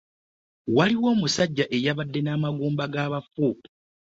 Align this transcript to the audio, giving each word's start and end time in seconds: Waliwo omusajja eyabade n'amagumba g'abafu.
Waliwo 0.75 1.07
omusajja 1.15 1.65
eyabade 1.75 2.19
n'amagumba 2.23 2.85
g'abafu. 2.93 3.49